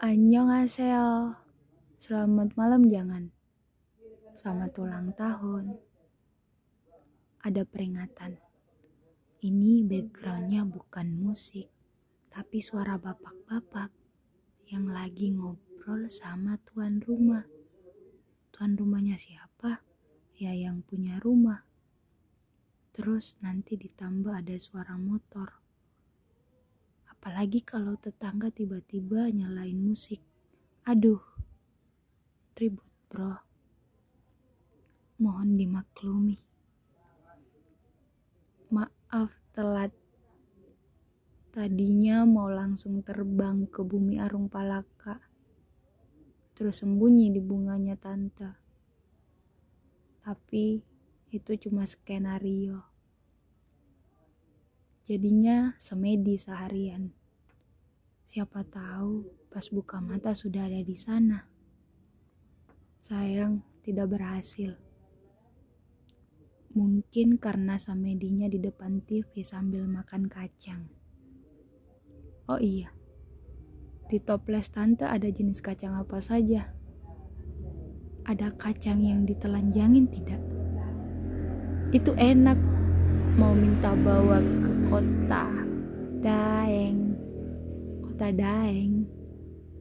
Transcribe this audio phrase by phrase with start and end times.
[0.00, 1.36] Annyeonghaseyo.
[2.00, 3.36] Selamat malam jangan.
[4.32, 5.76] Selamat ulang tahun.
[7.44, 8.40] Ada peringatan.
[9.44, 11.68] Ini backgroundnya bukan musik,
[12.32, 13.92] tapi suara bapak-bapak
[14.72, 17.44] yang lagi ngobrol sama tuan rumah.
[18.56, 19.84] Tuan rumahnya siapa?
[20.40, 21.68] Ya yang punya rumah.
[22.96, 25.59] Terus nanti ditambah ada suara motor.
[27.40, 30.20] Apalagi kalau tetangga tiba-tiba nyalain musik.
[30.84, 31.24] Aduh,
[32.52, 33.32] ribut bro.
[35.16, 36.36] Mohon dimaklumi.
[38.68, 39.88] Maaf telat.
[41.48, 45.16] Tadinya mau langsung terbang ke bumi Arung Palaka.
[46.52, 48.52] Terus sembunyi di bunganya tante.
[50.20, 50.76] Tapi
[51.32, 52.84] itu cuma skenario.
[55.08, 57.16] Jadinya semedi seharian.
[58.30, 61.50] Siapa tahu pas buka mata sudah ada di sana.
[63.02, 64.78] Sayang, tidak berhasil.
[66.70, 70.86] Mungkin karena samedinya di depan TV sambil makan kacang.
[72.46, 72.94] Oh iya,
[74.06, 76.70] di toples tante ada jenis kacang apa saja?
[78.30, 80.38] Ada kacang yang ditelanjangin tidak?
[81.90, 82.62] Itu enak
[83.34, 85.50] mau minta bawa ke kota
[86.22, 87.09] Daeng
[88.20, 89.08] kota Daeng.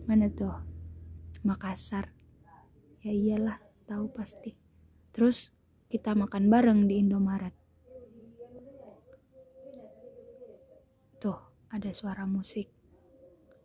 [0.07, 0.55] Mana tuh?
[1.43, 2.15] Makassar.
[3.03, 4.55] Ya iyalah tahu pasti.
[5.11, 5.51] Terus
[5.91, 7.51] kita makan bareng di Indomaret.
[11.19, 11.35] Tuh
[11.67, 12.71] ada suara musik.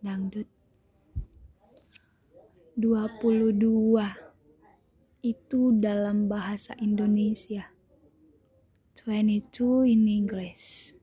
[0.02, 0.50] Dangdut.
[2.74, 3.54] 22
[5.22, 7.70] itu dalam bahasa Indonesia.
[8.98, 10.98] 22 in English.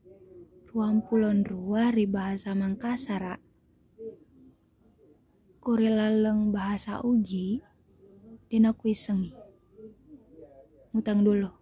[0.75, 3.50] Ruang pulon rua ri bahasa Mangkasar.
[5.61, 7.61] Kurilaleng bahasa Ugi,
[8.49, 9.29] dina sengi.
[10.89, 11.53] Mutang dulu,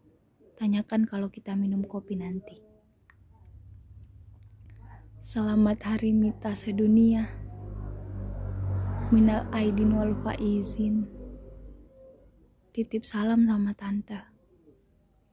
[0.55, 2.63] tanyakan kalau kita minum kopi nanti.
[5.19, 7.27] Selamat Hari Mita sedunia.
[9.11, 11.03] Minal Aidin wal Faizin.
[12.71, 14.31] Titip salam sama tante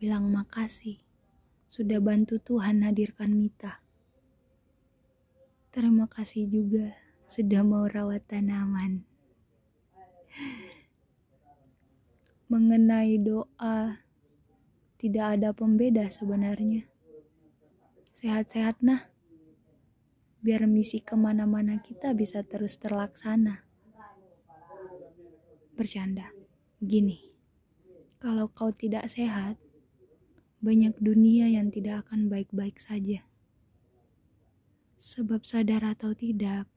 [0.02, 1.06] bilang makasih
[1.70, 3.78] sudah bantu Tuhan hadirkan Mita.
[5.70, 9.02] Terima kasih juga sudah mau rawat tanaman.
[12.46, 14.06] Mengenai doa,
[15.02, 16.86] tidak ada pembeda sebenarnya.
[18.14, 19.10] Sehat-sehat nah,
[20.38, 23.66] biar misi ke mana-mana kita bisa terus terlaksana.
[25.74, 26.30] Bercanda,
[26.78, 27.34] begini,
[28.22, 29.58] kalau kau tidak sehat,
[30.62, 33.26] banyak dunia yang tidak akan baik-baik saja.
[34.96, 36.70] Sebab sadar atau tidak,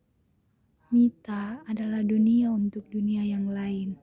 [0.90, 3.94] Mita adalah dunia untuk dunia yang lain.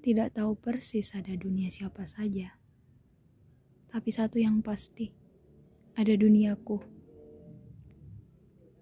[0.00, 2.56] Tidak tahu persis ada dunia siapa saja.
[3.92, 5.12] Tapi satu yang pasti,
[5.92, 6.80] ada duniaku.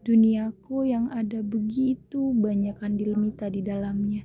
[0.06, 4.23] Duniaku yang ada begitu banyak kandil Mita di dalamnya.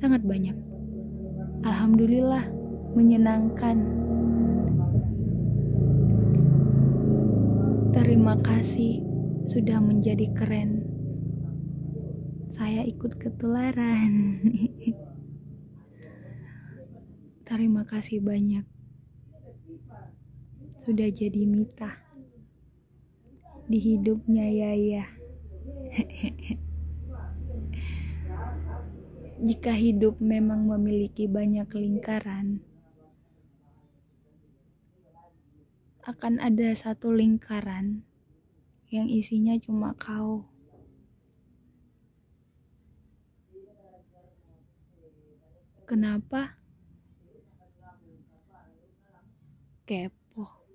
[0.00, 0.56] Sangat banyak.
[1.68, 2.48] Alhamdulillah
[2.96, 3.76] menyenangkan.
[7.92, 9.15] Terima kasih
[9.46, 10.82] sudah menjadi keren.
[12.50, 14.42] Saya ikut ketularan.
[17.46, 18.66] Terima kasih banyak.
[20.82, 21.94] Sudah jadi mita
[23.70, 25.06] di hidupnya Yaya.
[29.46, 32.66] Jika hidup memang memiliki banyak lingkaran,
[36.02, 38.02] akan ada satu lingkaran
[38.96, 40.48] yang isinya cuma kau.
[45.86, 46.58] Kenapa?
[49.86, 50.66] Kepo.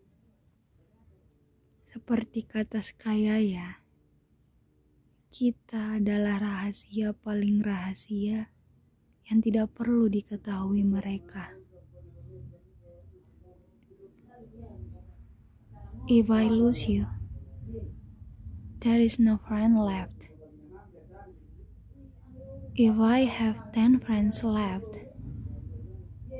[1.90, 3.84] Seperti kata sekaya ya,
[5.28, 8.56] kita adalah rahasia paling rahasia
[9.28, 11.60] yang tidak perlu diketahui mereka.
[16.08, 17.08] If I lose you,
[18.82, 20.28] there is no friend left.
[22.74, 25.06] If I have ten friends left,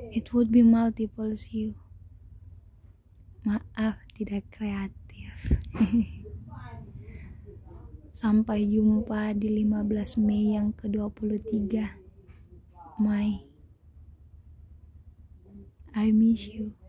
[0.10, 1.78] it would be multiples you.
[3.46, 5.54] Maaf tidak kreatif.
[8.22, 11.78] Sampai jumpa di 15 Mei yang ke-23.
[12.98, 13.46] My
[15.94, 16.81] I miss you.